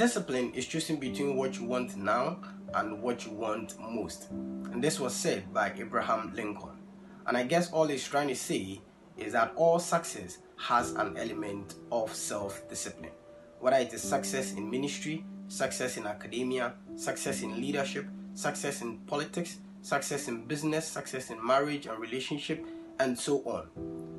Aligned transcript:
Discipline 0.00 0.50
is 0.54 0.66
choosing 0.66 0.96
between 0.96 1.36
what 1.36 1.58
you 1.58 1.66
want 1.66 1.94
now 1.94 2.38
and 2.72 3.02
what 3.02 3.26
you 3.26 3.32
want 3.32 3.78
most. 3.78 4.30
And 4.30 4.82
this 4.82 4.98
was 4.98 5.14
said 5.14 5.52
by 5.52 5.74
Abraham 5.76 6.32
Lincoln. 6.34 6.78
And 7.26 7.36
I 7.36 7.42
guess 7.42 7.70
all 7.70 7.86
he's 7.86 8.08
trying 8.08 8.28
to 8.28 8.34
say 8.34 8.80
is 9.18 9.34
that 9.34 9.52
all 9.56 9.78
success 9.78 10.38
has 10.56 10.92
an 10.92 11.18
element 11.18 11.74
of 11.92 12.14
self 12.14 12.66
discipline. 12.70 13.12
Whether 13.58 13.76
it 13.76 13.92
is 13.92 14.00
success 14.00 14.54
in 14.54 14.70
ministry, 14.70 15.22
success 15.48 15.98
in 15.98 16.06
academia, 16.06 16.72
success 16.96 17.42
in 17.42 17.60
leadership, 17.60 18.06
success 18.32 18.80
in 18.80 19.00
politics, 19.00 19.58
success 19.82 20.28
in 20.28 20.46
business, 20.46 20.88
success 20.88 21.28
in 21.28 21.46
marriage 21.46 21.84
and 21.84 21.98
relationship, 21.98 22.64
and 23.00 23.18
so 23.18 23.40
on. 23.44 24.09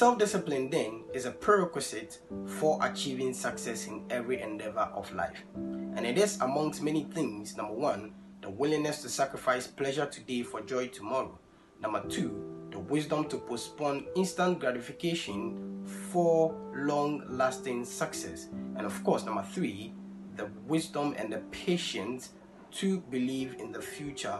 Self 0.00 0.16
discipline 0.16 0.70
then 0.70 1.02
is 1.12 1.26
a 1.26 1.30
prerequisite 1.30 2.20
for 2.46 2.78
achieving 2.80 3.34
success 3.34 3.86
in 3.86 4.02
every 4.08 4.40
endeavor 4.40 4.88
of 4.94 5.12
life. 5.12 5.44
And 5.54 6.06
it 6.06 6.16
is 6.16 6.40
amongst 6.40 6.82
many 6.82 7.04
things 7.04 7.54
number 7.54 7.74
one, 7.74 8.14
the 8.40 8.48
willingness 8.48 9.02
to 9.02 9.10
sacrifice 9.10 9.66
pleasure 9.66 10.06
today 10.06 10.42
for 10.42 10.62
joy 10.62 10.86
tomorrow. 10.86 11.38
Number 11.82 12.02
two, 12.08 12.66
the 12.70 12.78
wisdom 12.78 13.28
to 13.28 13.36
postpone 13.36 14.06
instant 14.16 14.58
gratification 14.58 15.84
for 16.10 16.58
long 16.74 17.22
lasting 17.28 17.84
success. 17.84 18.46
And 18.76 18.86
of 18.86 19.04
course, 19.04 19.26
number 19.26 19.44
three, 19.52 19.92
the 20.34 20.48
wisdom 20.66 21.14
and 21.18 21.30
the 21.30 21.40
patience 21.50 22.30
to 22.70 23.00
believe 23.00 23.56
in 23.58 23.70
the 23.70 23.82
future 23.82 24.38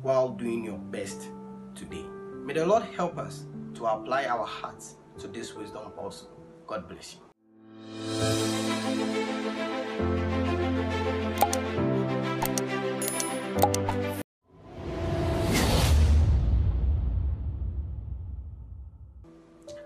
while 0.00 0.30
doing 0.30 0.64
your 0.64 0.78
best 0.78 1.28
today. 1.74 2.06
May 2.42 2.54
the 2.54 2.64
Lord 2.64 2.84
help 2.84 3.18
us 3.18 3.44
to 3.78 3.86
apply 3.86 4.24
our 4.24 4.44
hearts 4.44 4.96
to 5.20 5.28
this 5.28 5.54
wisdom 5.54 5.92
also. 5.96 6.26
God 6.66 6.88
bless 6.88 7.14
you. 7.14 7.20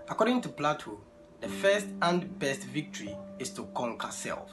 According 0.09 0.41
to 0.41 0.49
Plato, 0.49 0.99
the 1.41 1.47
first 1.47 1.87
and 2.01 2.39
best 2.39 2.63
victory 2.63 3.15
is 3.37 3.51
to 3.51 3.67
conquer 3.75 4.09
self. 4.09 4.49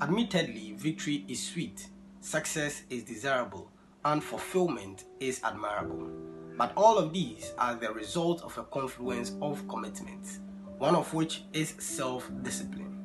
Admittedly, 0.00 0.74
victory 0.78 1.26
is 1.28 1.46
sweet, 1.46 1.88
success 2.20 2.84
is 2.88 3.04
desirable, 3.04 3.70
and 4.04 4.24
fulfillment 4.24 5.04
is 5.20 5.42
admirable. 5.44 6.35
But 6.56 6.72
all 6.76 6.96
of 6.96 7.12
these 7.12 7.52
are 7.58 7.74
the 7.74 7.92
result 7.92 8.42
of 8.42 8.56
a 8.56 8.64
confluence 8.64 9.32
of 9.42 9.68
commitments, 9.68 10.40
one 10.78 10.96
of 10.96 11.12
which 11.12 11.42
is 11.52 11.74
self 11.78 12.30
discipline. 12.42 12.96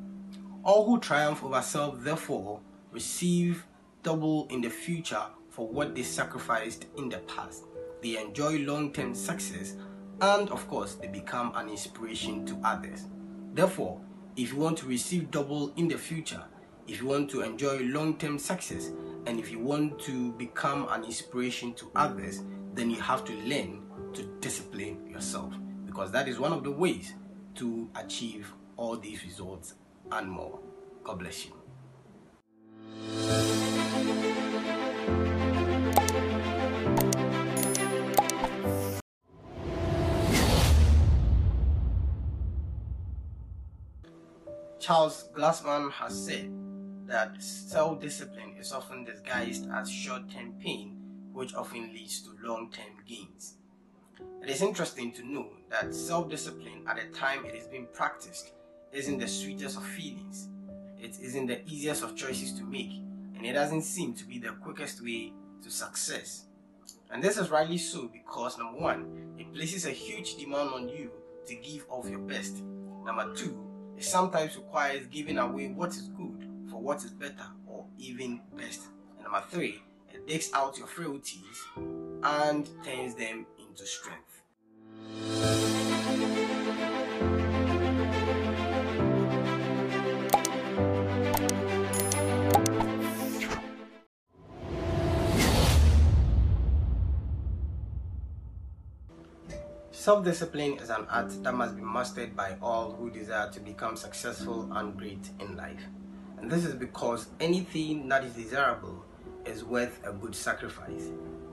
All 0.63 0.85
who 0.85 0.99
triumph 0.99 1.43
over 1.43 1.61
self, 1.61 2.01
therefore, 2.01 2.61
receive 2.91 3.65
double 4.03 4.47
in 4.49 4.61
the 4.61 4.69
future 4.69 5.23
for 5.49 5.67
what 5.67 5.93
they 5.95 6.03
sacrificed 6.03 6.85
in 6.97 7.09
the 7.09 7.17
past. 7.19 7.63
They 8.01 8.17
enjoy 8.17 8.59
long 8.59 8.93
term 8.93 9.13
success 9.13 9.75
and, 10.21 10.49
of 10.49 10.67
course, 10.69 10.95
they 10.95 11.07
become 11.07 11.51
an 11.55 11.67
inspiration 11.67 12.45
to 12.45 12.57
others. 12.63 13.07
Therefore, 13.53 13.99
if 14.37 14.53
you 14.53 14.59
want 14.59 14.77
to 14.77 14.85
receive 14.85 15.29
double 15.29 15.73
in 15.75 15.89
the 15.89 15.97
future, 15.97 16.43
if 16.87 17.01
you 17.01 17.07
want 17.07 17.29
to 17.31 17.41
enjoy 17.41 17.79
long 17.79 18.17
term 18.17 18.39
success, 18.39 18.91
and 19.25 19.39
if 19.39 19.51
you 19.51 19.59
want 19.59 19.99
to 19.99 20.31
become 20.33 20.87
an 20.89 21.03
inspiration 21.03 21.73
to 21.73 21.91
others, 21.95 22.43
then 22.73 22.89
you 22.89 22.99
have 23.01 23.23
to 23.25 23.33
learn 23.43 23.81
to 24.13 24.23
discipline 24.39 25.07
yourself 25.09 25.53
because 25.85 26.11
that 26.11 26.27
is 26.27 26.39
one 26.39 26.53
of 26.53 26.63
the 26.63 26.71
ways 26.71 27.13
to 27.55 27.89
achieve 27.95 28.51
all 28.77 28.97
these 28.97 29.23
results 29.23 29.75
and 30.11 30.29
more. 30.29 30.59
God 31.03 31.19
bless 31.19 31.45
you. 31.45 31.53
Charles 44.79 45.29
Glassman 45.35 45.91
has 45.91 46.25
said 46.25 46.51
that 47.05 47.41
self 47.41 48.01
discipline 48.01 48.55
is 48.59 48.73
often 48.73 49.03
disguised 49.03 49.69
as 49.73 49.89
short 49.89 50.29
term 50.29 50.53
pain, 50.59 50.97
which 51.33 51.55
often 51.55 51.93
leads 51.93 52.21
to 52.21 52.29
long 52.41 52.71
term 52.71 52.97
gains. 53.07 53.55
It 54.41 54.49
is 54.49 54.61
interesting 54.61 55.11
to 55.13 55.25
know 55.25 55.47
that 55.69 55.93
self 55.93 56.29
discipline 56.29 56.83
at 56.87 56.97
the 56.97 57.17
time 57.17 57.45
it 57.45 57.55
is 57.55 57.67
being 57.67 57.87
practiced 57.93 58.51
isn't 58.91 59.19
the 59.19 59.27
sweetest 59.27 59.77
of 59.77 59.85
feelings, 59.85 60.49
it 60.99 61.17
isn't 61.21 61.47
the 61.47 61.61
easiest 61.67 62.03
of 62.03 62.15
choices 62.15 62.53
to 62.53 62.63
make, 62.63 63.01
and 63.35 63.45
it 63.45 63.53
doesn't 63.53 63.83
seem 63.83 64.13
to 64.13 64.25
be 64.25 64.39
the 64.39 64.51
quickest 64.61 65.03
way 65.03 65.33
to 65.63 65.69
success. 65.69 66.45
And 67.11 67.23
this 67.23 67.37
is 67.37 67.49
rightly 67.49 67.77
so 67.77 68.07
because 68.07 68.57
number 68.57 68.79
one, 68.79 69.35
it 69.37 69.53
places 69.53 69.85
a 69.85 69.91
huge 69.91 70.35
demand 70.35 70.69
on 70.69 70.89
you 70.89 71.11
to 71.47 71.55
give 71.55 71.85
of 71.89 72.09
your 72.09 72.19
best. 72.19 72.63
Number 73.05 73.33
two, 73.33 73.57
it 73.97 74.03
sometimes 74.03 74.55
requires 74.55 75.07
giving 75.07 75.37
away 75.37 75.69
what 75.69 75.89
is 75.89 76.09
good 76.09 76.47
for 76.69 76.81
what 76.81 77.03
is 77.03 77.11
better 77.11 77.47
or 77.67 77.85
even 77.97 78.41
best. 78.57 78.81
And 79.15 79.23
number 79.23 79.43
three, 79.49 79.81
digs 80.27 80.51
out 80.53 80.77
your 80.77 80.87
frailties 80.87 81.63
and 82.23 82.69
turns 82.83 83.15
them 83.15 83.45
into 83.59 83.85
strength. 83.85 84.41
Self 99.91 100.25
discipline 100.25 100.79
is 100.79 100.89
an 100.89 101.05
art 101.11 101.31
that 101.43 101.53
must 101.53 101.75
be 101.75 101.83
mastered 101.83 102.35
by 102.35 102.55
all 102.59 102.91
who 102.91 103.11
desire 103.11 103.51
to 103.51 103.59
become 103.59 103.95
successful 103.95 104.67
and 104.73 104.97
great 104.97 105.29
in 105.39 105.55
life. 105.55 105.83
And 106.39 106.49
this 106.49 106.65
is 106.65 106.73
because 106.73 107.27
anything 107.39 108.09
that 108.09 108.23
is 108.23 108.33
desirable 108.33 109.05
is 109.45 109.63
worth 109.63 109.99
a 110.05 110.11
good 110.13 110.35
sacrifice. 110.35 111.09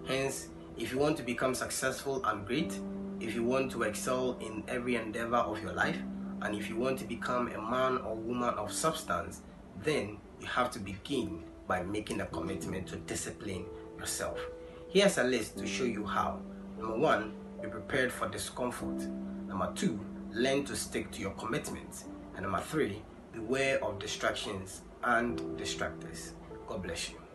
Hence, 0.06 0.48
if 0.76 0.92
you 0.92 0.98
want 0.98 1.16
to 1.16 1.22
become 1.22 1.54
successful 1.54 2.24
and 2.24 2.46
great, 2.46 2.78
if 3.20 3.34
you 3.34 3.42
want 3.44 3.72
to 3.72 3.82
excel 3.82 4.36
in 4.40 4.62
every 4.68 4.96
endeavor 4.96 5.36
of 5.36 5.62
your 5.62 5.72
life, 5.72 5.98
and 6.42 6.54
if 6.54 6.68
you 6.68 6.76
want 6.76 6.98
to 7.00 7.04
become 7.04 7.48
a 7.48 7.60
man 7.60 7.98
or 7.98 8.14
woman 8.14 8.54
of 8.54 8.72
substance, 8.72 9.40
then 9.82 10.18
you 10.40 10.46
have 10.46 10.70
to 10.70 10.78
begin 10.78 11.42
by 11.66 11.82
making 11.82 12.20
a 12.20 12.26
commitment 12.26 12.86
to 12.88 12.96
discipline 12.96 13.64
yourself. 13.98 14.40
Here's 14.88 15.18
a 15.18 15.24
list 15.24 15.58
to 15.58 15.66
show 15.66 15.84
you 15.84 16.04
how. 16.06 16.40
Number 16.78 16.96
one, 16.96 17.34
be 17.60 17.68
prepared 17.68 18.12
for 18.12 18.28
discomfort. 18.28 19.02
Number 19.48 19.70
two, 19.74 20.00
learn 20.32 20.64
to 20.66 20.76
stick 20.76 21.10
to 21.12 21.20
your 21.20 21.32
commitments. 21.32 22.04
And 22.34 22.44
number 22.44 22.60
three, 22.60 23.02
beware 23.32 23.82
of 23.84 23.98
distractions 23.98 24.82
and 25.02 25.38
distractors. 25.58 26.30
God 26.66 26.82
bless 26.82 27.10
you. 27.10 27.27